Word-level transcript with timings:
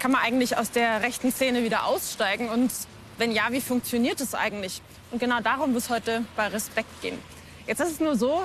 Kann 0.00 0.12
man 0.12 0.22
eigentlich 0.22 0.56
aus 0.56 0.70
der 0.70 1.02
rechten 1.02 1.30
Szene 1.30 1.62
wieder 1.62 1.84
aussteigen? 1.84 2.48
Und 2.48 2.72
wenn 3.18 3.32
ja, 3.32 3.48
wie 3.50 3.60
funktioniert 3.60 4.18
es 4.22 4.34
eigentlich? 4.34 4.80
Und 5.10 5.18
genau 5.18 5.40
darum 5.40 5.74
wird 5.74 5.84
es 5.84 5.90
heute 5.90 6.24
bei 6.36 6.48
Respekt 6.48 7.02
gehen. 7.02 7.18
Jetzt 7.66 7.80
ist 7.80 7.92
es 7.92 8.00
nur 8.00 8.16
so, 8.16 8.44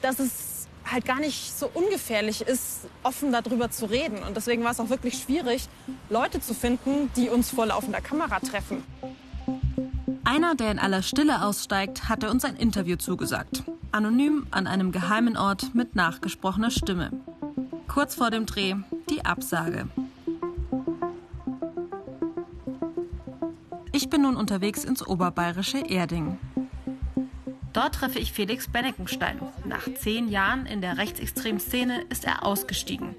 dass 0.00 0.20
es 0.20 0.68
halt 0.88 1.04
gar 1.04 1.18
nicht 1.18 1.58
so 1.58 1.68
ungefährlich 1.74 2.42
ist, 2.42 2.86
offen 3.02 3.32
darüber 3.32 3.68
zu 3.68 3.86
reden. 3.86 4.22
Und 4.22 4.36
deswegen 4.36 4.62
war 4.62 4.70
es 4.70 4.78
auch 4.78 4.90
wirklich 4.90 5.20
schwierig, 5.20 5.68
Leute 6.08 6.40
zu 6.40 6.54
finden, 6.54 7.10
die 7.16 7.28
uns 7.30 7.50
vor 7.50 7.66
laufender 7.66 8.00
Kamera 8.00 8.38
treffen. 8.38 8.84
Einer, 10.22 10.54
der 10.54 10.70
in 10.70 10.78
aller 10.78 11.02
Stille 11.02 11.42
aussteigt, 11.42 12.08
hatte 12.08 12.30
uns 12.30 12.44
ein 12.44 12.54
Interview 12.54 12.94
zugesagt. 12.94 13.64
Anonym 13.90 14.46
an 14.52 14.68
einem 14.68 14.92
geheimen 14.92 15.36
Ort 15.36 15.74
mit 15.74 15.96
nachgesprochener 15.96 16.70
Stimme. 16.70 17.10
Kurz 17.88 18.14
vor 18.14 18.30
dem 18.30 18.46
Dreh 18.46 18.76
die 19.10 19.24
Absage. 19.24 19.88
Ich 23.94 24.08
bin 24.08 24.22
nun 24.22 24.36
unterwegs 24.36 24.84
ins 24.84 25.06
oberbayerische 25.06 25.78
Erding. 25.78 26.38
Dort 27.74 27.96
treffe 27.96 28.18
ich 28.18 28.32
Felix 28.32 28.66
Benneckenstein. 28.66 29.38
Nach 29.66 29.86
zehn 30.00 30.30
Jahren 30.30 30.64
in 30.64 30.80
der 30.80 30.96
rechtsextremen 30.96 31.60
Szene 31.60 32.02
ist 32.08 32.24
er 32.24 32.44
ausgestiegen. 32.44 33.14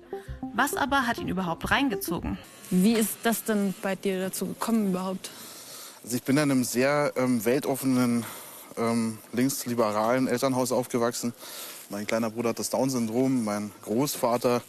Was 0.55 0.75
aber 0.75 1.05
hat 1.05 1.19
ihn 1.19 1.27
überhaupt 1.27 1.69
reingezogen? 1.69 2.39
Wie 2.71 2.93
ist 2.93 3.17
das 3.21 3.43
denn 3.43 3.75
bei 3.83 3.95
dir 3.95 4.19
dazu 4.19 4.47
gekommen 4.47 4.89
überhaupt? 4.89 5.29
Also 6.03 6.15
ich 6.15 6.23
bin 6.23 6.37
in 6.37 6.43
einem 6.43 6.63
sehr 6.63 7.13
ähm, 7.17 7.45
weltoffenen, 7.45 8.25
ähm, 8.75 9.19
linksliberalen 9.31 10.27
Elternhaus 10.27 10.71
aufgewachsen. 10.71 11.33
Mein 11.89 12.07
kleiner 12.07 12.31
Bruder 12.31 12.49
hat 12.49 12.59
das 12.59 12.71
Down-Syndrom, 12.71 13.43
mein 13.43 13.71
Großvater 13.83 14.61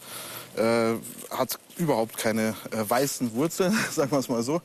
äh, 0.57 0.95
hat 1.31 1.59
überhaupt 1.77 2.17
keine 2.17 2.55
äh, 2.71 2.89
weißen 2.89 3.35
Wurzeln, 3.35 3.77
sagen 3.91 4.11
wir 4.13 4.19
es 4.19 4.29
mal 4.29 4.43
so 4.43 4.61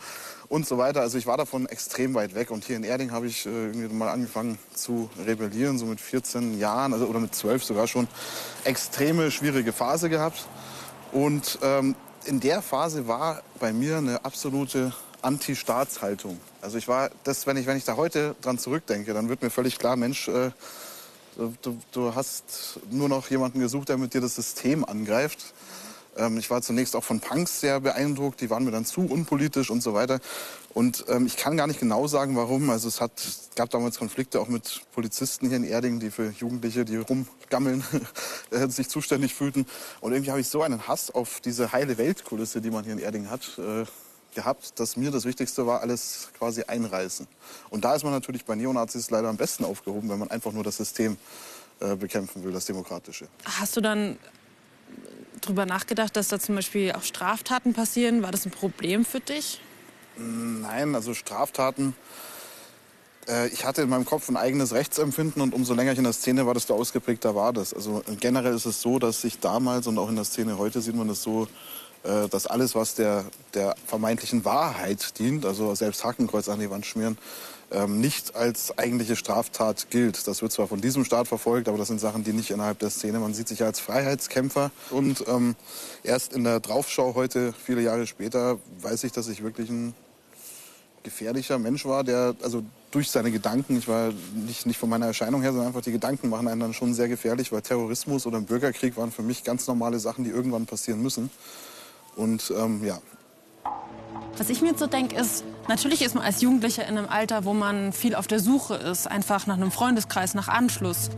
und 0.49 0.67
so 0.67 0.77
weiter. 0.77 1.01
Also 1.01 1.17
ich 1.17 1.27
war 1.27 1.37
davon 1.37 1.67
extrem 1.67 2.13
weit 2.15 2.35
weg. 2.35 2.51
Und 2.51 2.65
hier 2.65 2.75
in 2.75 2.83
Erding 2.83 3.11
habe 3.11 3.27
ich 3.27 3.45
äh, 3.45 3.49
irgendwie 3.49 3.93
mal 3.93 4.09
angefangen 4.09 4.57
zu 4.73 5.09
rebellieren, 5.25 5.77
so 5.77 5.85
mit 5.85 6.01
14 6.01 6.59
Jahren 6.59 6.93
also, 6.93 7.05
oder 7.05 7.19
mit 7.19 7.33
12 7.33 7.63
sogar 7.63 7.87
schon. 7.87 8.07
Extreme 8.63 9.31
schwierige 9.31 9.71
Phase 9.71 10.09
gehabt. 10.09 10.47
Und 11.11 11.59
ähm, 11.61 11.95
in 12.25 12.39
der 12.39 12.61
Phase 12.61 13.07
war 13.07 13.43
bei 13.59 13.71
mir 13.71 13.97
eine 13.97 14.25
absolute 14.25 14.93
Anti-Staatshaltung. 15.21 16.39
Also 16.61 16.77
ich 16.77 16.87
war, 16.87 17.09
das, 17.23 17.47
wenn 17.47 17.57
ich, 17.57 17.65
wenn 17.65 17.77
ich 17.77 17.85
da 17.85 17.95
heute 17.95 18.35
dran 18.41 18.57
zurückdenke, 18.57 19.13
dann 19.13 19.29
wird 19.29 19.41
mir 19.41 19.49
völlig 19.49 19.77
klar, 19.77 19.95
Mensch, 19.95 20.27
äh, 20.27 20.51
du, 21.61 21.77
du 21.91 22.15
hast 22.15 22.79
nur 22.89 23.09
noch 23.09 23.29
jemanden 23.29 23.59
gesucht, 23.59 23.89
der 23.89 23.97
mit 23.97 24.13
dir 24.13 24.21
das 24.21 24.35
System 24.35 24.83
angreift. 24.85 25.53
Ähm, 26.17 26.37
ich 26.37 26.49
war 26.49 26.61
zunächst 26.61 26.95
auch 26.95 27.03
von 27.03 27.19
Punks 27.19 27.59
sehr 27.59 27.79
beeindruckt. 27.79 28.41
Die 28.41 28.49
waren 28.49 28.63
mir 28.63 28.71
dann 28.71 28.85
zu 28.85 29.01
unpolitisch 29.01 29.69
und 29.69 29.81
so 29.81 29.93
weiter. 29.93 30.19
Und 30.73 31.05
ähm, 31.07 31.25
ich 31.25 31.37
kann 31.37 31.57
gar 31.57 31.67
nicht 31.67 31.79
genau 31.79 32.07
sagen, 32.07 32.35
warum. 32.35 32.69
Also 32.69 32.87
es 32.87 33.01
hat, 33.01 33.11
gab 33.55 33.69
damals 33.69 33.97
Konflikte 33.97 34.39
auch 34.39 34.47
mit 34.47 34.81
Polizisten 34.93 35.47
hier 35.47 35.57
in 35.57 35.63
Erding, 35.63 35.99
die 35.99 36.11
für 36.11 36.31
Jugendliche, 36.31 36.85
die 36.85 36.97
rumgammeln, 36.97 37.83
äh, 38.51 38.67
sich 38.67 38.89
zuständig 38.89 39.33
fühlten. 39.33 39.65
Und 40.01 40.11
irgendwie 40.11 40.31
habe 40.31 40.41
ich 40.41 40.47
so 40.47 40.61
einen 40.61 40.87
Hass 40.87 41.11
auf 41.11 41.39
diese 41.41 41.71
heile 41.71 41.97
Weltkulisse, 41.97 42.61
die 42.61 42.71
man 42.71 42.83
hier 42.83 42.93
in 42.93 42.99
Erding 42.99 43.29
hat, 43.29 43.57
äh, 43.57 43.85
gehabt, 44.35 44.79
dass 44.79 44.95
mir 44.95 45.11
das 45.11 45.25
Wichtigste 45.25 45.65
war, 45.65 45.81
alles 45.81 46.29
quasi 46.37 46.63
einreißen. 46.63 47.27
Und 47.69 47.83
da 47.83 47.95
ist 47.95 48.03
man 48.03 48.13
natürlich 48.13 48.45
bei 48.45 48.55
Neonazis 48.55 49.09
leider 49.09 49.27
am 49.27 49.37
besten 49.37 49.65
aufgehoben, 49.65 50.09
wenn 50.09 50.19
man 50.19 50.29
einfach 50.29 50.51
nur 50.51 50.63
das 50.63 50.77
System 50.77 51.17
äh, 51.79 51.95
bekämpfen 51.95 52.43
will, 52.43 52.51
das 52.51 52.65
Demokratische. 52.65 53.27
Hast 53.45 53.75
du 53.75 53.81
dann 53.81 54.17
drüber 55.41 55.65
nachgedacht, 55.65 56.15
dass 56.15 56.27
da 56.27 56.39
zum 56.39 56.55
Beispiel 56.55 56.91
auch 56.93 57.03
Straftaten 57.03 57.73
passieren? 57.73 58.21
War 58.21 58.31
das 58.31 58.45
ein 58.45 58.51
Problem 58.51 59.05
für 59.05 59.19
dich? 59.19 59.59
Nein, 60.17 60.95
also 60.95 61.13
Straftaten. 61.13 61.95
Äh, 63.27 63.47
ich 63.49 63.65
hatte 63.65 63.81
in 63.81 63.89
meinem 63.89 64.05
Kopf 64.05 64.29
ein 64.29 64.37
eigenes 64.37 64.73
Rechtsempfinden 64.73 65.41
und 65.41 65.53
umso 65.53 65.73
länger 65.73 65.93
ich 65.93 65.97
in 65.97 66.03
der 66.03 66.13
Szene 66.13 66.45
war, 66.45 66.53
desto 66.53 66.75
ausgeprägter 66.75 67.35
war 67.35 67.53
das. 67.53 67.73
Also 67.73 68.03
generell 68.19 68.53
ist 68.53 68.65
es 68.65 68.81
so, 68.81 68.99
dass 68.99 69.21
sich 69.21 69.39
damals 69.39 69.87
und 69.87 69.97
auch 69.97 70.09
in 70.09 70.15
der 70.15 70.25
Szene 70.25 70.57
heute 70.57 70.81
sieht 70.81 70.95
man 70.95 71.07
das 71.07 71.23
so, 71.23 71.47
äh, 72.03 72.27
dass 72.29 72.47
alles, 72.47 72.75
was 72.75 72.95
der, 72.95 73.25
der 73.53 73.75
vermeintlichen 73.85 74.45
Wahrheit 74.45 75.17
dient, 75.19 75.45
also 75.45 75.75
selbst 75.75 76.03
Hakenkreuz 76.03 76.49
an 76.49 76.59
die 76.59 76.69
Wand 76.69 76.85
schmieren, 76.85 77.17
ähm, 77.71 77.99
nicht 77.99 78.35
als 78.35 78.77
eigentliche 78.77 79.15
Straftat 79.15 79.87
gilt. 79.89 80.27
Das 80.27 80.41
wird 80.41 80.51
zwar 80.51 80.67
von 80.67 80.81
diesem 80.81 81.05
Staat 81.05 81.27
verfolgt, 81.27 81.67
aber 81.67 81.77
das 81.77 81.87
sind 81.87 81.99
Sachen, 81.99 82.23
die 82.23 82.33
nicht 82.33 82.51
innerhalb 82.51 82.79
der 82.79 82.89
Szene. 82.89 83.19
Man 83.19 83.33
sieht 83.33 83.47
sich 83.47 83.63
als 83.63 83.79
Freiheitskämpfer 83.79 84.71
und 84.89 85.23
ähm, 85.27 85.55
erst 86.03 86.33
in 86.33 86.43
der 86.43 86.59
Draufschau 86.59 87.15
heute, 87.15 87.53
viele 87.53 87.81
Jahre 87.81 88.07
später, 88.07 88.57
weiß 88.81 89.03
ich, 89.03 89.11
dass 89.11 89.27
ich 89.27 89.43
wirklich 89.43 89.69
ein 89.69 89.93
gefährlicher 91.03 91.59
Mensch 91.59 91.85
war, 91.85 92.03
der 92.03 92.35
also 92.41 92.63
durch 92.91 93.09
seine 93.09 93.31
Gedanken, 93.31 93.77
ich 93.77 93.87
war 93.87 94.11
nicht, 94.33 94.65
nicht 94.65 94.77
von 94.77 94.89
meiner 94.89 95.05
Erscheinung 95.05 95.41
her, 95.41 95.51
sondern 95.51 95.67
einfach 95.67 95.81
die 95.81 95.91
Gedanken 95.91 96.29
machen 96.29 96.47
einen 96.47 96.59
dann 96.59 96.73
schon 96.73 96.93
sehr 96.93 97.07
gefährlich, 97.07 97.51
weil 97.51 97.61
Terrorismus 97.61 98.25
oder 98.25 98.37
ein 98.37 98.45
Bürgerkrieg 98.45 98.97
waren 98.97 99.11
für 99.11 99.21
mich 99.21 99.43
ganz 99.43 99.67
normale 99.67 99.99
Sachen, 99.99 100.23
die 100.23 100.31
irgendwann 100.31 100.65
passieren 100.65 101.01
müssen. 101.01 101.29
Und 102.15 102.51
ähm, 102.57 102.83
ja, 102.83 102.99
was 104.37 104.49
ich 104.49 104.61
mir 104.61 104.69
jetzt 104.69 104.79
so 104.79 104.87
denke, 104.87 105.15
ist, 105.17 105.43
natürlich 105.69 106.01
ist 106.01 106.15
man 106.15 106.25
als 106.25 106.41
Jugendlicher 106.41 106.85
in 106.85 106.97
einem 106.97 107.07
Alter, 107.07 107.45
wo 107.45 107.53
man 107.53 107.93
viel 107.93 108.15
auf 108.15 108.27
der 108.27 108.41
Suche 108.41 108.75
ist, 108.75 109.07
einfach 109.07 109.47
nach 109.47 109.55
einem 109.55 109.71
Freundeskreis, 109.71 110.33
nach 110.33 110.49
Anschluss. 110.49 111.09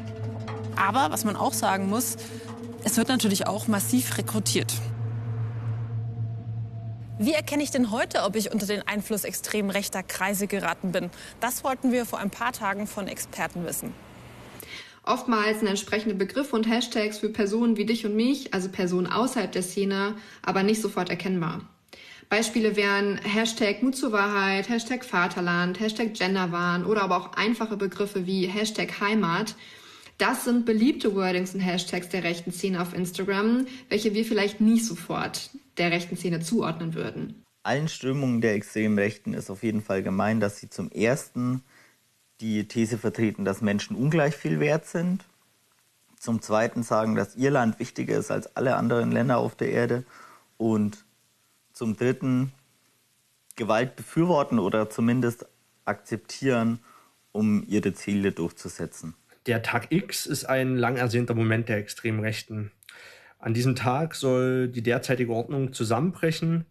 Aber 0.75 1.11
was 1.11 1.25
man 1.25 1.35
auch 1.35 1.53
sagen 1.53 1.89
muss, 1.89 2.17
es 2.83 2.97
wird 2.97 3.07
natürlich 3.07 3.47
auch 3.47 3.67
massiv 3.67 4.17
rekrutiert. 4.17 4.73
Wie 7.17 7.33
erkenne 7.33 7.63
ich 7.63 7.71
denn 7.71 7.91
heute, 7.91 8.23
ob 8.23 8.35
ich 8.35 8.51
unter 8.51 8.65
den 8.65 8.87
Einfluss 8.87 9.23
extrem 9.23 9.69
rechter 9.69 10.03
Kreise 10.03 10.47
geraten 10.47 10.91
bin? 10.91 11.09
Das 11.39 11.63
wollten 11.63 11.91
wir 11.91 12.05
vor 12.05 12.19
ein 12.19 12.31
paar 12.31 12.51
Tagen 12.51 12.87
von 12.87 13.07
Experten 13.07 13.65
wissen. 13.65 13.93
Oftmals 15.03 15.59
sind 15.59 15.67
entsprechende 15.67 16.15
Begriffe 16.15 16.55
und 16.55 16.67
Hashtags 16.67 17.19
für 17.19 17.29
Personen 17.29 17.77
wie 17.77 17.85
dich 17.85 18.05
und 18.05 18.15
mich, 18.15 18.53
also 18.53 18.69
Personen 18.69 19.07
außerhalb 19.07 19.51
der 19.51 19.63
Szene, 19.63 20.15
aber 20.41 20.63
nicht 20.63 20.81
sofort 20.81 21.09
erkennbar. 21.09 21.61
Beispiele 22.31 22.77
wären 22.77 23.17
Hashtag 23.17 23.83
Mut 23.83 23.97
zur 23.97 24.13
Wahrheit, 24.13 24.69
Hashtag 24.69 25.03
Vaterland, 25.03 25.81
Hashtag 25.81 26.13
Genderwahn 26.13 26.85
oder 26.85 27.01
aber 27.01 27.17
auch 27.17 27.33
einfache 27.33 27.75
Begriffe 27.75 28.25
wie 28.25 28.47
Hashtag 28.47 29.01
Heimat. 29.01 29.57
Das 30.17 30.45
sind 30.45 30.65
beliebte 30.65 31.13
Wordings 31.13 31.53
und 31.53 31.59
Hashtags 31.59 32.07
der 32.07 32.23
rechten 32.23 32.53
Szene 32.53 32.81
auf 32.81 32.93
Instagram, 32.93 33.67
welche 33.89 34.13
wir 34.13 34.23
vielleicht 34.23 34.61
nie 34.61 34.79
sofort 34.79 35.49
der 35.75 35.91
rechten 35.91 36.15
Szene 36.15 36.39
zuordnen 36.39 36.93
würden. 36.93 37.43
Allen 37.63 37.89
Strömungen 37.89 38.39
der 38.39 38.53
extremen 38.53 38.97
Rechten 38.97 39.33
ist 39.33 39.49
auf 39.49 39.61
jeden 39.61 39.81
Fall 39.81 40.01
gemein, 40.01 40.39
dass 40.39 40.57
sie 40.57 40.69
zum 40.69 40.89
ersten 40.89 41.65
die 42.39 42.65
These 42.65 42.97
vertreten, 42.97 43.43
dass 43.43 43.59
Menschen 43.59 43.97
ungleich 43.97 44.37
viel 44.37 44.61
wert 44.61 44.85
sind. 44.85 45.25
Zum 46.17 46.41
zweiten 46.41 46.83
sagen, 46.83 47.15
dass 47.15 47.35
ihr 47.35 47.51
Land 47.51 47.77
wichtiger 47.79 48.17
ist 48.17 48.31
als 48.31 48.55
alle 48.55 48.77
anderen 48.77 49.11
Länder 49.11 49.37
auf 49.37 49.55
der 49.55 49.71
Erde. 49.71 50.05
Und 50.55 51.03
zum 51.73 51.97
Dritten 51.97 52.51
Gewalt 53.55 53.95
befürworten 53.95 54.59
oder 54.59 54.89
zumindest 54.89 55.45
akzeptieren, 55.85 56.79
um 57.31 57.63
ihre 57.67 57.93
Ziele 57.93 58.31
durchzusetzen. 58.31 59.15
Der 59.45 59.63
Tag 59.63 59.91
X 59.91 60.25
ist 60.25 60.45
ein 60.45 60.77
lang 60.77 60.97
ersehnter 60.97 61.33
Moment 61.33 61.69
der 61.69 61.77
extremen 61.77 62.19
Rechten. 62.19 62.71
An 63.39 63.53
diesem 63.53 63.75
Tag 63.75 64.15
soll 64.15 64.67
die 64.67 64.83
derzeitige 64.83 65.33
Ordnung 65.33 65.73
zusammenbrechen 65.73 66.65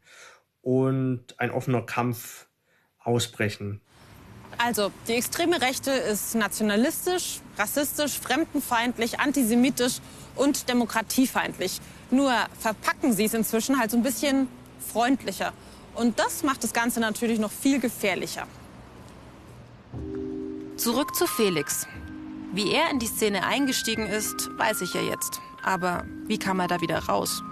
und 0.62 1.38
ein 1.38 1.50
offener 1.50 1.82
Kampf 1.82 2.46
ausbrechen. 3.00 3.80
Also, 4.58 4.92
die 5.08 5.14
extreme 5.14 5.60
Rechte 5.62 5.90
ist 5.90 6.34
nationalistisch, 6.34 7.40
rassistisch, 7.56 8.18
fremdenfeindlich, 8.18 9.18
antisemitisch 9.18 10.00
und 10.36 10.68
demokratiefeindlich. 10.68 11.80
Nur 12.10 12.32
verpacken 12.58 13.12
sie 13.12 13.24
es 13.24 13.34
inzwischen 13.34 13.78
halt 13.78 13.90
so 13.90 13.96
ein 13.96 14.02
bisschen 14.02 14.48
freundlicher. 14.80 15.52
Und 15.94 16.18
das 16.18 16.42
macht 16.42 16.64
das 16.64 16.72
Ganze 16.72 17.00
natürlich 17.00 17.38
noch 17.38 17.50
viel 17.50 17.80
gefährlicher. 17.80 18.46
Zurück 20.76 21.14
zu 21.14 21.26
Felix. 21.26 21.86
Wie 22.52 22.72
er 22.72 22.90
in 22.90 22.98
die 22.98 23.06
Szene 23.06 23.44
eingestiegen 23.44 24.06
ist, 24.06 24.50
weiß 24.56 24.80
ich 24.80 24.94
ja 24.94 25.02
jetzt. 25.02 25.40
Aber 25.62 26.04
wie 26.26 26.38
kam 26.38 26.58
er 26.60 26.68
da 26.68 26.80
wieder 26.80 26.98
raus? 26.98 27.42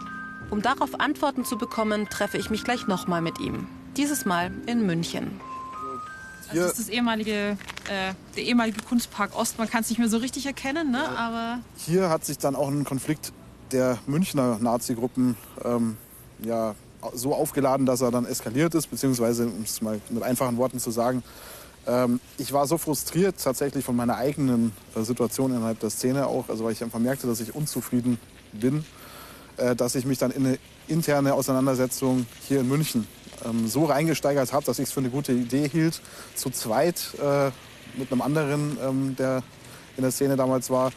Um 0.50 0.62
darauf 0.62 0.98
Antworten 0.98 1.44
zu 1.44 1.58
bekommen, 1.58 2.08
treffe 2.08 2.38
ich 2.38 2.48
mich 2.50 2.64
gleich 2.64 2.86
nochmal 2.86 3.20
mit 3.20 3.38
ihm. 3.38 3.68
Dieses 3.96 4.24
Mal 4.24 4.50
in 4.66 4.86
München. 4.86 5.40
Also 6.48 6.62
das 6.62 6.70
ist 6.72 6.78
das 6.78 6.88
ehemalige, 6.88 7.58
äh, 7.90 8.14
der 8.34 8.42
ehemalige 8.42 8.82
Kunstpark 8.82 9.36
Ost. 9.36 9.58
Man 9.58 9.68
kann 9.68 9.82
es 9.82 9.90
nicht 9.90 9.98
mehr 9.98 10.08
so 10.08 10.16
richtig 10.16 10.46
erkennen, 10.46 10.90
ne? 10.90 11.06
aber... 11.10 11.60
Hier 11.76 12.08
hat 12.08 12.24
sich 12.24 12.38
dann 12.38 12.56
auch 12.56 12.68
ein 12.68 12.84
Konflikt 12.84 13.32
der 13.70 13.98
Münchner 14.06 14.58
Nazi-Gruppen 14.58 15.36
ähm, 15.64 15.98
ja, 16.42 16.74
so 17.14 17.34
aufgeladen, 17.34 17.86
dass 17.86 18.00
er 18.00 18.10
dann 18.10 18.26
eskaliert 18.26 18.74
ist, 18.74 18.88
beziehungsweise, 18.88 19.46
um 19.46 19.62
es 19.62 19.80
mal 19.80 20.00
mit 20.10 20.22
einfachen 20.22 20.56
Worten 20.56 20.78
zu 20.78 20.90
sagen, 20.90 21.22
ähm, 21.86 22.20
ich 22.36 22.52
war 22.52 22.66
so 22.66 22.78
frustriert 22.78 23.36
tatsächlich 23.42 23.84
von 23.84 23.96
meiner 23.96 24.16
eigenen 24.16 24.72
äh, 24.94 25.02
Situation 25.02 25.52
innerhalb 25.52 25.80
der 25.80 25.90
Szene 25.90 26.26
auch, 26.26 26.48
also 26.48 26.64
weil 26.64 26.72
ich 26.72 26.82
einfach 26.82 26.98
merkte, 26.98 27.26
dass 27.26 27.40
ich 27.40 27.54
unzufrieden 27.54 28.18
bin, 28.52 28.84
äh, 29.56 29.74
dass 29.74 29.94
ich 29.94 30.04
mich 30.04 30.18
dann 30.18 30.30
in 30.30 30.46
eine 30.46 30.58
interne 30.86 31.34
Auseinandersetzung 31.34 32.26
hier 32.46 32.60
in 32.60 32.68
München 32.68 33.06
ähm, 33.44 33.68
so 33.68 33.84
reingesteigert 33.84 34.52
habe, 34.52 34.64
dass 34.64 34.78
ich 34.78 34.86
es 34.86 34.92
für 34.92 35.00
eine 35.00 35.10
gute 35.10 35.32
Idee 35.32 35.68
hielt, 35.68 36.00
zu 36.34 36.50
zweit 36.50 37.14
äh, 37.22 37.50
mit 37.98 38.12
einem 38.12 38.22
anderen, 38.22 38.76
ähm, 38.82 39.16
der 39.16 39.42
in 39.96 40.02
der 40.02 40.12
Szene 40.12 40.36
damals 40.36 40.70
war, 40.70 40.92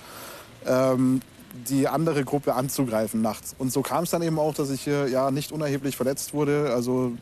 ähm, 0.65 1.21
die 1.69 1.87
andere 1.87 2.23
Gruppe 2.23 2.55
anzugreifen 2.55 3.21
nachts. 3.21 3.55
Und 3.57 3.71
so 3.71 3.81
kam 3.81 4.03
es 4.03 4.09
dann 4.09 4.21
eben 4.21 4.39
auch, 4.39 4.53
dass 4.53 4.69
ich 4.69 4.81
hier 4.81 5.07
ja 5.07 5.31
nicht 5.31 5.51
unerheblich 5.51 5.95
verletzt 5.95 6.33
wurde. 6.33 6.71
Also 6.73 7.13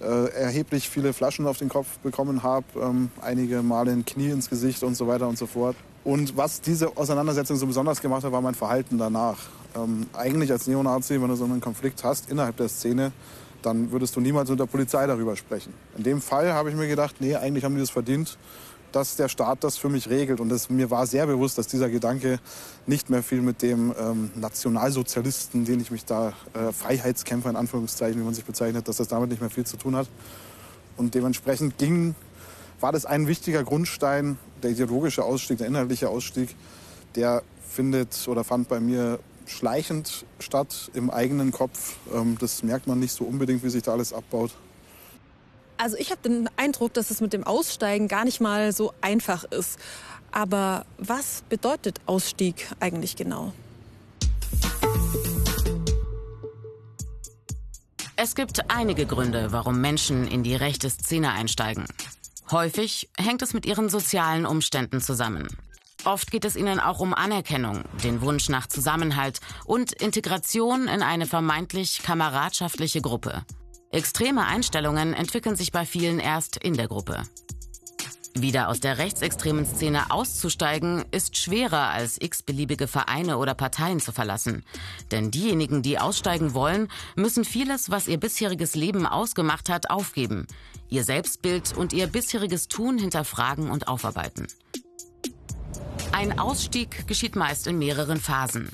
äh, 0.00 0.30
erheblich 0.32 0.88
viele 0.88 1.12
Flaschen 1.12 1.46
auf 1.46 1.58
den 1.58 1.68
Kopf 1.68 1.98
bekommen 1.98 2.42
habe, 2.42 2.64
ähm, 2.80 3.10
einige 3.20 3.62
Male 3.62 3.92
ein 3.92 4.04
Knie 4.04 4.30
ins 4.30 4.48
Gesicht 4.48 4.82
und 4.82 4.96
so 4.96 5.06
weiter 5.06 5.28
und 5.28 5.38
so 5.38 5.46
fort. 5.46 5.76
Und 6.04 6.36
was 6.36 6.60
diese 6.62 6.96
Auseinandersetzung 6.96 7.56
so 7.56 7.66
besonders 7.66 8.00
gemacht 8.00 8.24
hat, 8.24 8.32
war 8.32 8.40
mein 8.40 8.54
Verhalten 8.54 8.96
danach. 8.96 9.36
Ähm, 9.76 10.06
eigentlich 10.14 10.50
als 10.50 10.66
Neonazi, 10.66 11.20
wenn 11.20 11.28
du 11.28 11.36
so 11.36 11.44
einen 11.44 11.60
Konflikt 11.60 12.02
hast 12.02 12.30
innerhalb 12.30 12.56
der 12.56 12.68
Szene, 12.68 13.12
dann 13.62 13.92
würdest 13.92 14.16
du 14.16 14.20
niemals 14.20 14.48
mit 14.48 14.58
der 14.58 14.66
Polizei 14.66 15.06
darüber 15.06 15.36
sprechen. 15.36 15.74
In 15.98 16.02
dem 16.02 16.22
Fall 16.22 16.52
habe 16.52 16.70
ich 16.70 16.76
mir 16.76 16.88
gedacht, 16.88 17.16
nee, 17.20 17.36
eigentlich 17.36 17.64
haben 17.64 17.74
die 17.74 17.80
das 17.80 17.90
verdient, 17.90 18.38
dass 18.92 19.16
der 19.16 19.28
Staat 19.28 19.64
das 19.64 19.76
für 19.76 19.88
mich 19.88 20.08
regelt. 20.08 20.40
Und 20.40 20.48
das, 20.48 20.70
mir 20.70 20.90
war 20.90 21.06
sehr 21.06 21.26
bewusst, 21.26 21.58
dass 21.58 21.66
dieser 21.66 21.88
Gedanke 21.88 22.40
nicht 22.86 23.10
mehr 23.10 23.22
viel 23.22 23.42
mit 23.42 23.62
dem 23.62 23.94
ähm, 23.98 24.30
Nationalsozialisten, 24.34 25.64
den 25.64 25.80
ich 25.80 25.90
mich 25.90 26.04
da, 26.04 26.32
äh, 26.54 26.72
Freiheitskämpfer 26.72 27.50
in 27.50 27.56
Anführungszeichen, 27.56 28.20
wie 28.20 28.24
man 28.24 28.34
sich 28.34 28.44
bezeichnet, 28.44 28.88
dass 28.88 28.96
das 28.96 29.08
damit 29.08 29.30
nicht 29.30 29.40
mehr 29.40 29.50
viel 29.50 29.66
zu 29.66 29.76
tun 29.76 29.96
hat. 29.96 30.08
Und 30.96 31.14
dementsprechend 31.14 31.78
ging, 31.78 32.14
war 32.80 32.92
das 32.92 33.06
ein 33.06 33.26
wichtiger 33.26 33.62
Grundstein, 33.64 34.38
der 34.62 34.70
ideologische 34.70 35.24
Ausstieg, 35.24 35.58
der 35.58 35.66
inhaltliche 35.66 36.08
Ausstieg, 36.08 36.54
der 37.14 37.42
findet 37.68 38.26
oder 38.28 38.44
fand 38.44 38.68
bei 38.68 38.80
mir 38.80 39.18
schleichend 39.46 40.24
statt 40.38 40.90
im 40.94 41.10
eigenen 41.10 41.52
Kopf. 41.52 41.96
Ähm, 42.14 42.36
das 42.40 42.62
merkt 42.62 42.86
man 42.86 42.98
nicht 42.98 43.12
so 43.12 43.24
unbedingt, 43.24 43.62
wie 43.62 43.70
sich 43.70 43.82
da 43.82 43.92
alles 43.92 44.12
abbaut. 44.12 44.52
Also 45.80 45.96
ich 45.96 46.10
habe 46.10 46.20
den 46.20 46.50
Eindruck, 46.58 46.92
dass 46.92 47.10
es 47.10 47.22
mit 47.22 47.32
dem 47.32 47.42
Aussteigen 47.42 48.06
gar 48.06 48.26
nicht 48.26 48.38
mal 48.38 48.70
so 48.72 48.92
einfach 49.00 49.44
ist. 49.44 49.78
Aber 50.30 50.84
was 50.98 51.42
bedeutet 51.48 52.02
Ausstieg 52.04 52.68
eigentlich 52.80 53.16
genau? 53.16 53.54
Es 58.14 58.34
gibt 58.34 58.70
einige 58.70 59.06
Gründe, 59.06 59.52
warum 59.52 59.80
Menschen 59.80 60.28
in 60.28 60.42
die 60.42 60.54
rechte 60.54 60.90
Szene 60.90 61.32
einsteigen. 61.32 61.86
Häufig 62.50 63.08
hängt 63.16 63.40
es 63.40 63.54
mit 63.54 63.64
ihren 63.64 63.88
sozialen 63.88 64.44
Umständen 64.44 65.00
zusammen. 65.00 65.48
Oft 66.04 66.30
geht 66.30 66.44
es 66.44 66.56
ihnen 66.56 66.78
auch 66.78 67.00
um 67.00 67.14
Anerkennung, 67.14 67.84
den 68.04 68.20
Wunsch 68.20 68.50
nach 68.50 68.66
Zusammenhalt 68.66 69.40
und 69.64 69.92
Integration 69.92 70.88
in 70.88 71.02
eine 71.02 71.26
vermeintlich 71.26 72.02
kameradschaftliche 72.02 73.00
Gruppe. 73.00 73.46
Extreme 73.92 74.46
Einstellungen 74.46 75.14
entwickeln 75.14 75.56
sich 75.56 75.72
bei 75.72 75.84
vielen 75.84 76.20
erst 76.20 76.56
in 76.56 76.74
der 76.74 76.86
Gruppe. 76.86 77.24
Wieder 78.34 78.68
aus 78.68 78.78
der 78.78 78.98
rechtsextremen 78.98 79.66
Szene 79.66 80.12
auszusteigen, 80.12 81.04
ist 81.10 81.36
schwerer 81.36 81.88
als 81.90 82.16
x-beliebige 82.20 82.86
Vereine 82.86 83.38
oder 83.38 83.54
Parteien 83.54 83.98
zu 83.98 84.12
verlassen. 84.12 84.64
Denn 85.10 85.32
diejenigen, 85.32 85.82
die 85.82 85.98
aussteigen 85.98 86.54
wollen, 86.54 86.86
müssen 87.16 87.44
vieles, 87.44 87.90
was 87.90 88.06
ihr 88.06 88.18
bisheriges 88.18 88.76
Leben 88.76 89.06
ausgemacht 89.06 89.68
hat, 89.68 89.90
aufgeben. 89.90 90.46
Ihr 90.88 91.02
Selbstbild 91.02 91.76
und 91.76 91.92
ihr 91.92 92.06
bisheriges 92.06 92.68
Tun 92.68 92.96
hinterfragen 92.96 93.68
und 93.68 93.88
aufarbeiten. 93.88 94.46
Ein 96.12 96.38
Ausstieg 96.38 97.08
geschieht 97.08 97.34
meist 97.34 97.66
in 97.66 97.78
mehreren 97.78 98.20
Phasen. 98.20 98.70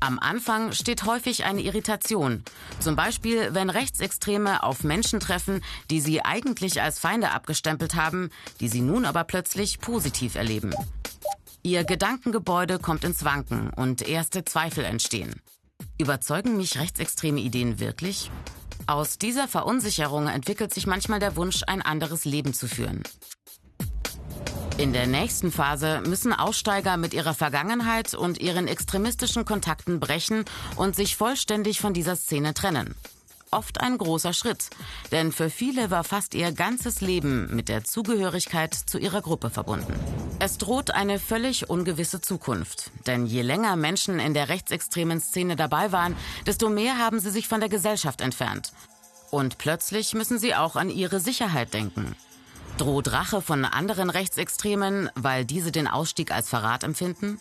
Am 0.00 0.18
Anfang 0.18 0.72
steht 0.72 1.04
häufig 1.04 1.44
eine 1.44 1.62
Irritation. 1.62 2.44
Zum 2.80 2.96
Beispiel, 2.96 3.54
wenn 3.54 3.70
Rechtsextreme 3.70 4.62
auf 4.62 4.84
Menschen 4.84 5.20
treffen, 5.20 5.62
die 5.90 6.00
sie 6.00 6.22
eigentlich 6.22 6.82
als 6.82 6.98
Feinde 6.98 7.30
abgestempelt 7.30 7.94
haben, 7.94 8.30
die 8.60 8.68
sie 8.68 8.82
nun 8.82 9.06
aber 9.06 9.24
plötzlich 9.24 9.80
positiv 9.80 10.34
erleben. 10.34 10.74
Ihr 11.62 11.84
Gedankengebäude 11.84 12.78
kommt 12.78 13.04
ins 13.04 13.24
Wanken 13.24 13.70
und 13.70 14.06
erste 14.06 14.44
Zweifel 14.44 14.84
entstehen. 14.84 15.40
Überzeugen 15.98 16.56
mich 16.56 16.78
rechtsextreme 16.78 17.40
Ideen 17.40 17.80
wirklich? 17.80 18.30
Aus 18.86 19.18
dieser 19.18 19.48
Verunsicherung 19.48 20.28
entwickelt 20.28 20.72
sich 20.72 20.86
manchmal 20.86 21.18
der 21.18 21.36
Wunsch, 21.36 21.62
ein 21.66 21.82
anderes 21.82 22.24
Leben 22.24 22.54
zu 22.54 22.68
führen. 22.68 23.02
In 24.78 24.92
der 24.92 25.06
nächsten 25.06 25.50
Phase 25.50 26.02
müssen 26.06 26.34
Aussteiger 26.34 26.98
mit 26.98 27.14
ihrer 27.14 27.32
Vergangenheit 27.32 28.12
und 28.12 28.38
ihren 28.40 28.68
extremistischen 28.68 29.46
Kontakten 29.46 30.00
brechen 30.00 30.44
und 30.76 30.94
sich 30.94 31.16
vollständig 31.16 31.80
von 31.80 31.94
dieser 31.94 32.14
Szene 32.14 32.52
trennen. 32.52 32.94
Oft 33.50 33.80
ein 33.80 33.96
großer 33.96 34.34
Schritt, 34.34 34.68
denn 35.12 35.32
für 35.32 35.48
viele 35.48 35.90
war 35.90 36.04
fast 36.04 36.34
ihr 36.34 36.52
ganzes 36.52 37.00
Leben 37.00 37.54
mit 37.54 37.70
der 37.70 37.84
Zugehörigkeit 37.84 38.74
zu 38.74 38.98
ihrer 38.98 39.22
Gruppe 39.22 39.48
verbunden. 39.48 39.94
Es 40.40 40.58
droht 40.58 40.90
eine 40.90 41.18
völlig 41.18 41.70
ungewisse 41.70 42.20
Zukunft, 42.20 42.90
denn 43.06 43.24
je 43.24 43.40
länger 43.40 43.76
Menschen 43.76 44.18
in 44.18 44.34
der 44.34 44.50
rechtsextremen 44.50 45.20
Szene 45.20 45.56
dabei 45.56 45.90
waren, 45.90 46.16
desto 46.44 46.68
mehr 46.68 46.98
haben 46.98 47.18
sie 47.20 47.30
sich 47.30 47.48
von 47.48 47.60
der 47.60 47.70
Gesellschaft 47.70 48.20
entfernt. 48.20 48.72
Und 49.30 49.56
plötzlich 49.56 50.12
müssen 50.12 50.38
sie 50.38 50.54
auch 50.54 50.76
an 50.76 50.90
ihre 50.90 51.20
Sicherheit 51.20 51.72
denken. 51.72 52.14
Droht 52.78 53.10
Rache 53.10 53.40
von 53.40 53.64
anderen 53.64 54.10
Rechtsextremen, 54.10 55.08
weil 55.14 55.46
diese 55.46 55.72
den 55.72 55.88
Ausstieg 55.88 56.30
als 56.30 56.50
Verrat 56.50 56.84
empfinden? 56.84 57.40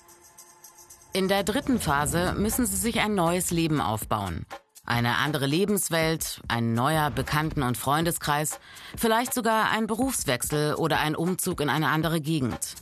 In 1.11 1.27
der 1.27 1.43
dritten 1.43 1.79
Phase 1.79 2.33
müssen 2.37 2.65
sie 2.65 2.77
sich 2.77 3.01
ein 3.01 3.15
neues 3.15 3.51
Leben 3.51 3.81
aufbauen. 3.81 4.45
Eine 4.85 5.17
andere 5.17 5.45
Lebenswelt, 5.45 6.41
ein 6.47 6.73
neuer 6.73 7.11
Bekannten- 7.11 7.63
und 7.63 7.77
Freundeskreis, 7.77 8.59
vielleicht 8.95 9.33
sogar 9.33 9.71
ein 9.71 9.87
Berufswechsel 9.87 10.75
oder 10.75 10.99
ein 10.99 11.17
Umzug 11.17 11.59
in 11.59 11.69
eine 11.69 11.89
andere 11.89 12.21
Gegend. 12.21 12.75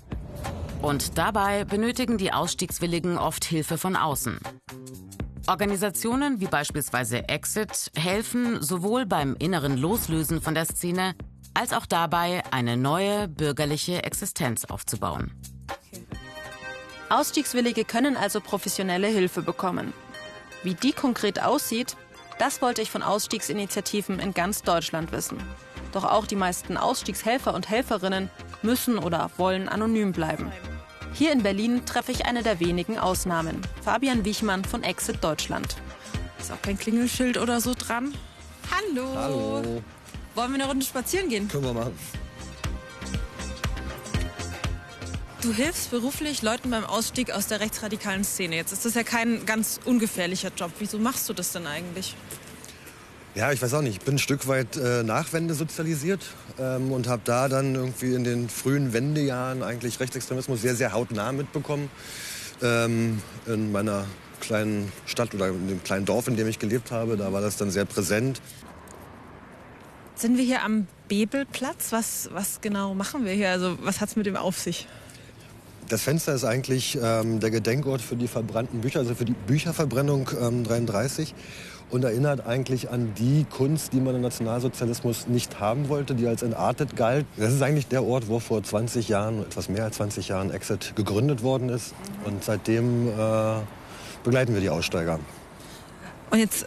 Und 0.83 1.17
dabei 1.17 1.65
benötigen 1.65 2.19
die 2.19 2.33
Ausstiegswilligen 2.33 3.17
oft 3.17 3.45
Hilfe 3.45 3.79
von 3.79 3.95
außen. 3.95 4.39
Organisationen 5.47 6.39
wie 6.39 6.47
beispielsweise 6.47 7.27
Exit 7.29 7.91
helfen 7.95 8.61
sowohl 8.61 9.07
beim 9.07 9.35
inneren 9.39 9.75
Loslösen 9.77 10.41
von 10.41 10.53
der 10.53 10.65
Szene 10.65 11.15
als 11.53 11.73
auch 11.73 11.85
dabei, 11.85 12.43
eine 12.51 12.77
neue 12.77 13.27
bürgerliche 13.27 14.03
Existenz 14.03 14.65
aufzubauen. 14.65 15.31
Ausstiegswillige 17.09 17.85
können 17.85 18.17
also 18.17 18.41
professionelle 18.41 19.07
Hilfe 19.07 19.41
bekommen. 19.41 19.93
Wie 20.63 20.73
die 20.73 20.93
konkret 20.93 21.41
aussieht, 21.41 21.95
das 22.39 22.61
wollte 22.61 22.81
ich 22.81 22.89
von 22.89 23.03
Ausstiegsinitiativen 23.03 24.19
in 24.19 24.33
ganz 24.33 24.63
Deutschland 24.63 25.11
wissen. 25.11 25.37
Doch 25.91 26.05
auch 26.05 26.25
die 26.25 26.35
meisten 26.35 26.75
Ausstiegshelfer 26.77 27.53
und 27.53 27.69
Helferinnen 27.69 28.31
müssen 28.63 28.97
oder 28.97 29.29
wollen 29.37 29.69
anonym 29.69 30.11
bleiben. 30.11 30.51
Hier 31.13 31.31
in 31.31 31.43
Berlin 31.43 31.85
treffe 31.85 32.11
ich 32.11 32.25
eine 32.25 32.41
der 32.41 32.59
wenigen 32.59 32.97
Ausnahmen. 32.97 33.61
Fabian 33.83 34.25
Wichmann 34.25 34.65
von 34.65 34.81
Exit 34.81 35.23
Deutschland. 35.23 35.75
Ist 36.39 36.51
auch 36.51 36.61
kein 36.63 36.79
Klingelschild 36.79 37.37
oder 37.37 37.61
so 37.61 37.75
dran? 37.75 38.13
Hallo. 38.71 39.15
Hallo. 39.15 39.83
Wollen 40.35 40.51
wir 40.51 40.55
eine 40.55 40.67
Runde 40.67 40.85
spazieren 40.85 41.29
gehen? 41.29 41.47
Können 41.47 41.63
wir 41.65 41.73
machen. 41.73 41.93
Du 45.41 45.51
hilfst 45.51 45.91
beruflich 45.91 46.41
Leuten 46.41 46.69
beim 46.69 46.85
Ausstieg 46.85 47.31
aus 47.31 47.47
der 47.47 47.59
rechtsradikalen 47.59 48.23
Szene. 48.23 48.55
Jetzt 48.55 48.71
ist 48.71 48.85
das 48.85 48.93
ja 48.93 49.03
kein 49.03 49.45
ganz 49.45 49.79
ungefährlicher 49.83 50.51
Job. 50.55 50.71
Wieso 50.79 50.99
machst 50.99 51.27
du 51.27 51.33
das 51.33 51.51
denn 51.51 51.67
eigentlich? 51.67 52.15
Ja, 53.35 53.51
ich 53.51 53.61
weiß 53.61 53.73
auch 53.73 53.81
nicht. 53.81 53.97
Ich 53.97 54.05
bin 54.05 54.15
ein 54.15 54.19
Stück 54.19 54.47
weit 54.47 54.77
äh, 54.77 55.03
Nachwende 55.03 55.53
sozialisiert 55.53 56.23
ähm, 56.59 56.91
und 56.91 57.07
habe 57.07 57.23
da 57.25 57.49
dann 57.49 57.75
irgendwie 57.75 58.13
in 58.13 58.23
den 58.23 58.47
frühen 58.47 58.93
Wendejahren 58.93 59.63
eigentlich 59.63 59.99
Rechtsextremismus 59.99 60.61
sehr, 60.61 60.75
sehr 60.75 60.93
hautnah 60.93 61.31
mitbekommen. 61.31 61.89
Ähm, 62.61 63.21
in 63.45 63.71
meiner 63.71 64.05
kleinen 64.39 64.91
Stadt 65.07 65.33
oder 65.33 65.49
in 65.49 65.67
dem 65.67 65.83
kleinen 65.83 66.05
Dorf, 66.05 66.27
in 66.27 66.37
dem 66.37 66.47
ich 66.47 66.59
gelebt 66.59 66.91
habe, 66.91 67.17
da 67.17 67.33
war 67.33 67.41
das 67.41 67.57
dann 67.57 67.69
sehr 67.71 67.85
präsent. 67.85 68.39
Sind 70.15 70.37
wir 70.37 70.43
hier 70.43 70.63
am 70.63 70.87
Bebelplatz? 71.07 71.91
Was, 71.91 72.29
was 72.33 72.61
genau 72.61 72.93
machen 72.93 73.25
wir 73.25 73.33
hier? 73.33 73.49
Also 73.49 73.77
was 73.81 73.99
hat 73.99 74.09
es 74.09 74.15
mit 74.15 74.25
dem 74.25 74.35
auf 74.35 74.59
sich? 74.59 74.87
Das 75.89 76.01
Fenster 76.01 76.33
ist 76.33 76.45
eigentlich 76.45 76.97
ähm, 77.01 77.39
der 77.39 77.51
Gedenkort 77.51 78.01
für 78.01 78.15
die 78.15 78.27
verbrannten 78.27 78.81
Bücher, 78.81 78.99
also 78.99 79.15
für 79.15 79.25
die 79.25 79.33
Bücherverbrennung 79.33 80.29
ähm, 80.39 80.63
33 80.63 81.35
und 81.89 82.03
erinnert 82.03 82.47
eigentlich 82.47 82.89
an 82.89 83.13
die 83.15 83.45
Kunst, 83.49 83.93
die 83.93 83.99
man 83.99 84.15
im 84.15 84.21
Nationalsozialismus 84.21 85.27
nicht 85.27 85.59
haben 85.59 85.89
wollte, 85.89 86.15
die 86.15 86.25
als 86.25 86.41
entartet 86.41 86.95
galt. 86.95 87.25
Das 87.37 87.53
ist 87.53 87.61
eigentlich 87.61 87.87
der 87.87 88.03
Ort, 88.03 88.27
wo 88.27 88.39
vor 88.39 88.63
20 88.63 89.09
Jahren, 89.09 89.41
etwas 89.41 89.69
mehr 89.69 89.83
als 89.83 89.97
20 89.97 90.29
Jahren, 90.29 90.51
Exit 90.51 90.95
gegründet 90.95 91.43
worden 91.43 91.69
ist. 91.69 91.93
Und 92.25 92.43
seitdem 92.43 93.09
äh, 93.09 93.55
begleiten 94.23 94.53
wir 94.53 94.61
die 94.61 94.69
Aussteiger. 94.69 95.19
Und 96.31 96.39
jetzt 96.39 96.65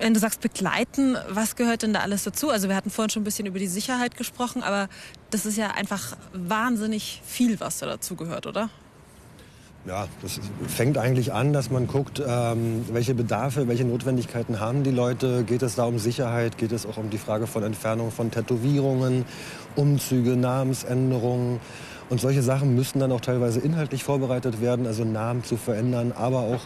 wenn 0.00 0.14
du 0.14 0.20
sagst 0.20 0.40
begleiten, 0.40 1.16
was 1.28 1.56
gehört 1.56 1.82
denn 1.82 1.92
da 1.92 2.00
alles 2.00 2.24
dazu? 2.24 2.50
Also 2.50 2.68
wir 2.68 2.76
hatten 2.76 2.90
vorhin 2.90 3.10
schon 3.10 3.22
ein 3.22 3.24
bisschen 3.24 3.46
über 3.46 3.58
die 3.58 3.66
Sicherheit 3.66 4.16
gesprochen, 4.16 4.62
aber 4.62 4.88
das 5.30 5.46
ist 5.46 5.56
ja 5.56 5.70
einfach 5.72 6.16
wahnsinnig 6.32 7.22
viel, 7.24 7.60
was 7.60 7.78
da 7.78 7.86
dazu 7.86 8.16
gehört, 8.16 8.46
oder? 8.46 8.70
Ja, 9.86 10.08
das 10.22 10.40
fängt 10.66 10.96
eigentlich 10.96 11.34
an, 11.34 11.52
dass 11.52 11.70
man 11.70 11.86
guckt, 11.86 12.22
ähm, 12.26 12.86
welche 12.90 13.14
Bedarfe, 13.14 13.68
welche 13.68 13.84
Notwendigkeiten 13.84 14.58
haben 14.58 14.82
die 14.82 14.90
Leute. 14.90 15.44
Geht 15.44 15.62
es 15.62 15.74
da 15.74 15.84
um 15.84 15.98
Sicherheit? 15.98 16.56
Geht 16.56 16.72
es 16.72 16.86
auch 16.86 16.96
um 16.96 17.10
die 17.10 17.18
Frage 17.18 17.46
von 17.46 17.62
Entfernung 17.62 18.10
von 18.10 18.30
Tätowierungen, 18.30 19.26
Umzüge, 19.76 20.36
Namensänderungen? 20.36 21.60
Und 22.08 22.20
solche 22.20 22.42
Sachen 22.42 22.74
müssen 22.74 22.98
dann 22.98 23.12
auch 23.12 23.20
teilweise 23.20 23.60
inhaltlich 23.60 24.04
vorbereitet 24.04 24.62
werden, 24.62 24.86
also 24.86 25.04
Namen 25.04 25.44
zu 25.44 25.58
verändern, 25.58 26.12
aber 26.12 26.40
auch, 26.40 26.62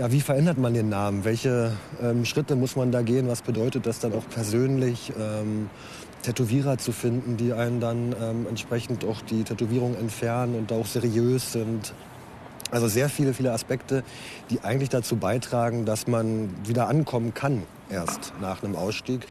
ja, 0.00 0.10
wie 0.10 0.22
verändert 0.22 0.56
man 0.56 0.72
den 0.72 0.88
Namen? 0.88 1.26
Welche 1.26 1.76
ähm, 2.02 2.24
Schritte 2.24 2.56
muss 2.56 2.74
man 2.74 2.90
da 2.90 3.02
gehen? 3.02 3.28
Was 3.28 3.42
bedeutet 3.42 3.84
das 3.84 3.98
dann 4.00 4.14
auch 4.14 4.26
persönlich? 4.30 5.12
Ähm, 5.20 5.68
Tätowierer 6.22 6.78
zu 6.78 6.92
finden, 6.92 7.36
die 7.36 7.52
einen 7.52 7.80
dann 7.80 8.14
ähm, 8.18 8.46
entsprechend 8.48 9.04
auch 9.04 9.20
die 9.20 9.44
Tätowierung 9.44 9.94
entfernen 9.94 10.54
und 10.54 10.72
auch 10.72 10.86
seriös 10.86 11.52
sind. 11.52 11.92
Also 12.70 12.88
sehr 12.88 13.10
viele, 13.10 13.34
viele 13.34 13.52
Aspekte, 13.52 14.02
die 14.48 14.62
eigentlich 14.62 14.88
dazu 14.88 15.16
beitragen, 15.16 15.84
dass 15.84 16.06
man 16.06 16.48
wieder 16.66 16.88
ankommen 16.88 17.34
kann 17.34 17.64
erst 17.90 18.32
nach 18.40 18.62
einem 18.62 18.76
Ausstieg. 18.76 19.26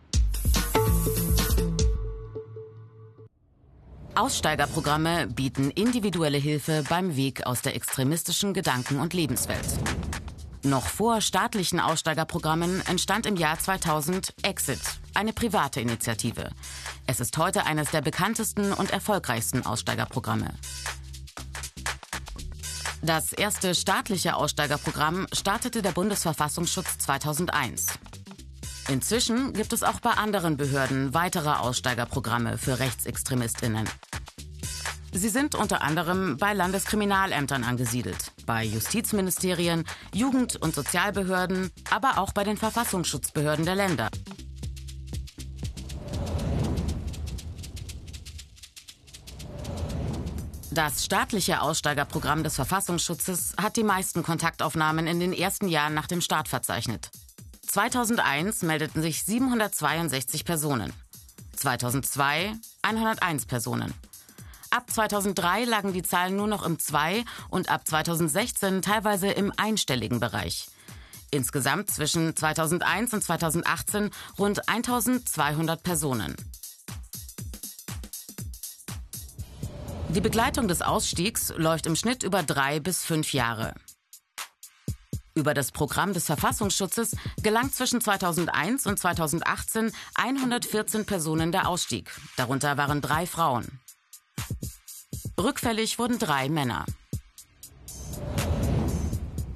Aussteigerprogramme 4.14 5.28
bieten 5.28 5.72
individuelle 5.72 6.38
Hilfe 6.38 6.84
beim 6.90 7.16
Weg 7.16 7.48
aus 7.48 7.64
der 7.64 7.76
extremistischen 7.76 8.54
Gedanken- 8.54 9.00
und 9.00 9.16
Lebenswelt. 9.16 9.66
Noch 10.63 10.88
vor 10.88 11.22
staatlichen 11.22 11.80
Aussteigerprogrammen 11.80 12.86
entstand 12.86 13.25
im 13.25 13.38
Jahr 13.38 13.58
2000 13.58 14.34
Exit, 14.42 14.82
eine 15.13 15.32
private 15.32 15.80
Initiative. 15.80 16.50
Es 17.08 17.22
ist 17.22 17.38
heute 17.38 17.66
eines 17.66 17.92
der 17.92 18.01
bekanntesten 18.01 18.74
und 18.74 18.92
erfolgreichsten 18.92 19.66
Aussteigerprogramme. 19.66 20.54
Das 23.01 23.32
erste 23.32 23.74
staatliche 23.74 24.36
Aussteigerprogramm 24.36 25.28
startete 25.32 25.82
der 25.82 25.92
Bundesverfassungsschutz 25.92 26.98
2001. 26.98 27.88
Inzwischen 28.89 29.54
gibt 29.54 29.72
es 29.72 29.84
auch 29.84 30.01
bei 30.01 30.12
anderen 30.12 30.58
Behörden 30.58 31.13
weitere 31.13 31.51
Aussteigerprogramme 31.51 32.58
für 32.58 32.80
Rechtsextremistinnen. 32.80 33.88
Sie 35.13 35.30
sind 35.30 35.56
unter 35.56 35.82
anderem 35.82 36.38
bei 36.38 36.54
Landeskriminalämtern 36.54 37.63
angesiedelt, 37.63 38.32
bei 38.50 38.63
Justizministerien, 38.63 39.86
Jugend- 40.12 40.56
und 40.56 40.74
Sozialbehörden, 40.74 41.70
aber 41.91 42.18
auch 42.18 42.32
bei 42.32 42.44
den 42.44 42.58
Verfassungsschutzbehörden 42.58 43.63
der 43.63 43.75
Länder. 43.75 44.10
Das 50.72 51.06
staatliche 51.06 51.62
Aussteigerprogramm 51.62 52.44
des 52.44 52.56
Verfassungsschutzes 52.56 53.53
hat 53.62 53.77
die 53.77 53.84
meisten 53.84 54.24
Kontaktaufnahmen 54.24 55.06
in 55.06 55.20
den 55.20 55.34
ersten 55.34 55.68
Jahren 55.68 55.94
nach 55.94 56.08
dem 56.08 56.22
Start 56.22 56.48
verzeichnet. 56.48 57.12
2001 57.68 58.63
meldeten 58.63 59.03
sich 59.03 59.24
762 59.25 60.44
Personen. 60.44 60.91
2002 61.56 62.53
101 62.82 63.46
Personen. 63.46 63.94
Ab 64.72 64.92
2003 64.92 65.66
lagen 65.66 65.94
die 65.94 66.04
Zahlen 66.04 66.36
nur 66.36 66.48
noch 66.48 66.64
im 66.64 66.78
Zwei- 66.78 67.26
und 67.50 67.70
ab 67.70 67.88
2016 67.88 68.84
teilweise 68.84 69.28
im 69.30 69.52
einstelligen 69.58 70.20
Bereich. 70.20 70.68
Insgesamt 71.32 71.90
zwischen 71.90 72.36
2001 72.36 73.14
und 73.14 73.24
2018 73.24 74.12
rund 74.38 74.70
1200 74.70 75.82
Personen. 75.82 76.36
Die 80.10 80.22
Begleitung 80.22 80.68
des 80.68 80.82
Ausstiegs 80.82 81.54
läuft 81.56 81.86
im 81.86 81.96
Schnitt 81.96 82.24
über 82.24 82.44
drei 82.44 82.80
bis 82.80 83.04
fünf 83.04 83.34
Jahre. 83.34 83.74
Über 85.36 85.54
das 85.54 85.72
Programm 85.72 86.14
des 86.14 86.26
Verfassungsschutzes 86.26 87.16
gelang 87.42 87.72
zwischen 87.72 88.02
2001 88.02 88.86
und 88.86 89.00
2018 89.00 89.92
114 90.16 91.06
Personen 91.06 91.52
der 91.52 91.68
Ausstieg. 91.68 92.12
Darunter 92.38 92.78
waren 92.78 93.02
drei 93.02 93.26
Frauen. 93.26 93.80
Rückfällig 95.39 95.98
wurden 96.00 96.19
drei 96.19 96.50
Männer. 96.50 96.86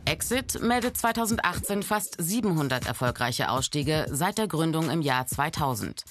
Exit 0.05 0.61
meldet 0.61 0.95
2018 0.95 1.83
fast 1.83 2.15
700 2.19 2.87
erfolgreiche 2.87 3.49
Ausstiege 3.49 4.05
seit 4.09 4.37
der 4.37 4.47
Gründung 4.47 4.89
im 4.89 5.01
Jahr 5.01 5.27
2000. 5.27 6.05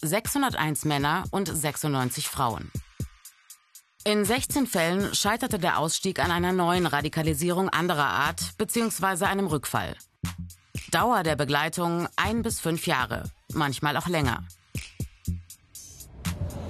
601 0.00 0.84
Männer 0.84 1.24
und 1.32 1.48
96 1.48 2.28
Frauen. 2.28 2.70
In 4.04 4.24
16 4.24 4.68
Fällen 4.68 5.12
scheiterte 5.12 5.58
der 5.58 5.78
Ausstieg 5.78 6.20
an 6.20 6.30
einer 6.30 6.52
neuen 6.52 6.86
Radikalisierung 6.86 7.68
anderer 7.68 8.06
Art 8.06 8.56
bzw. 8.58 9.24
einem 9.24 9.48
Rückfall. 9.48 9.96
Dauer 10.92 11.24
der 11.24 11.34
Begleitung 11.34 12.06
ein 12.14 12.42
bis 12.42 12.60
fünf 12.60 12.86
Jahre, 12.86 13.24
manchmal 13.52 13.96
auch 13.96 14.06
länger. 14.06 14.44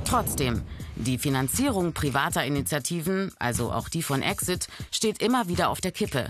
Trotzdem, 0.06 0.62
die 0.96 1.18
Finanzierung 1.18 1.92
privater 1.92 2.44
Initiativen, 2.44 3.32
also 3.38 3.72
auch 3.72 3.88
die 3.88 4.02
von 4.02 4.22
Exit, 4.22 4.68
steht 4.90 5.22
immer 5.22 5.48
wieder 5.48 5.68
auf 5.68 5.80
der 5.80 5.92
Kippe. 5.92 6.28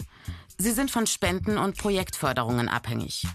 Sie 0.58 0.72
sind 0.72 0.90
von 0.90 1.06
Spenden 1.06 1.58
und 1.58 1.76
Projektförderungen 1.76 2.68
abhängig. 2.68 3.26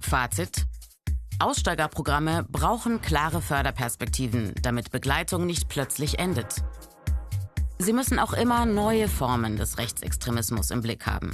Fazit. 0.00 0.64
Aussteigerprogramme 1.40 2.44
brauchen 2.48 3.00
klare 3.00 3.40
Förderperspektiven, 3.40 4.54
damit 4.62 4.90
Begleitung 4.90 5.46
nicht 5.46 5.68
plötzlich 5.68 6.18
endet. 6.18 6.62
Sie 7.78 7.92
müssen 7.92 8.18
auch 8.18 8.32
immer 8.32 8.66
neue 8.66 9.06
Formen 9.06 9.56
des 9.56 9.78
Rechtsextremismus 9.78 10.70
im 10.70 10.80
Blick 10.80 11.06
haben. 11.06 11.30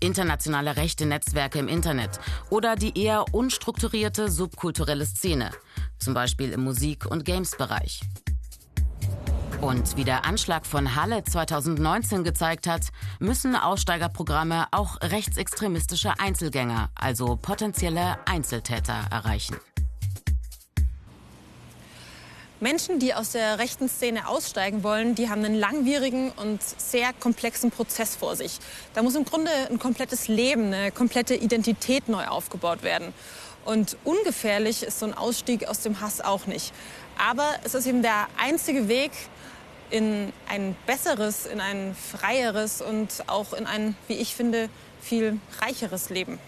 Internationale 0.00 0.76
rechte 0.76 1.06
Netzwerke 1.06 1.58
im 1.58 1.68
Internet 1.68 2.20
oder 2.50 2.76
die 2.76 2.98
eher 2.98 3.24
unstrukturierte 3.32 4.30
subkulturelle 4.30 5.06
Szene, 5.06 5.50
zum 5.98 6.14
Beispiel 6.14 6.52
im 6.52 6.64
Musik- 6.64 7.06
und 7.06 7.24
Games-Bereich. 7.24 8.00
Und 9.60 9.96
wie 9.96 10.04
der 10.04 10.24
Anschlag 10.24 10.66
von 10.66 10.94
Halle 10.94 11.24
2019 11.24 12.22
gezeigt 12.22 12.68
hat, 12.68 12.88
müssen 13.18 13.56
Aussteigerprogramme 13.56 14.66
auch 14.70 15.00
rechtsextremistische 15.00 16.12
Einzelgänger, 16.18 16.90
also 16.94 17.36
potenzielle 17.36 18.18
Einzeltäter, 18.26 19.06
erreichen. 19.10 19.56
Menschen, 22.60 22.98
die 22.98 23.14
aus 23.14 23.30
der 23.30 23.60
rechten 23.60 23.88
Szene 23.88 24.26
aussteigen 24.26 24.82
wollen, 24.82 25.14
die 25.14 25.30
haben 25.30 25.44
einen 25.44 25.54
langwierigen 25.54 26.32
und 26.32 26.60
sehr 26.62 27.12
komplexen 27.12 27.70
Prozess 27.70 28.16
vor 28.16 28.34
sich. 28.34 28.58
Da 28.94 29.02
muss 29.02 29.14
im 29.14 29.24
Grunde 29.24 29.50
ein 29.70 29.78
komplettes 29.78 30.26
Leben, 30.26 30.72
eine 30.72 30.90
komplette 30.90 31.34
Identität 31.34 32.08
neu 32.08 32.26
aufgebaut 32.26 32.82
werden. 32.82 33.14
Und 33.64 33.96
ungefährlich 34.02 34.82
ist 34.82 34.98
so 34.98 35.06
ein 35.06 35.14
Ausstieg 35.14 35.68
aus 35.68 35.82
dem 35.82 36.00
Hass 36.00 36.20
auch 36.20 36.46
nicht. 36.46 36.72
Aber 37.16 37.48
es 37.62 37.74
ist 37.74 37.86
eben 37.86 38.02
der 38.02 38.26
einzige 38.36 38.88
Weg, 38.88 39.12
in 39.90 40.32
ein 40.48 40.76
besseres, 40.86 41.46
in 41.46 41.60
ein 41.60 41.94
freieres 41.94 42.82
und 42.82 43.08
auch 43.26 43.52
in 43.52 43.66
ein, 43.66 43.96
wie 44.06 44.14
ich 44.14 44.34
finde, 44.34 44.68
viel 45.00 45.38
reicheres 45.62 46.10
Leben. 46.10 46.38